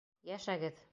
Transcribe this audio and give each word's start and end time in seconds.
Йәшәгеҙ! 0.29 0.81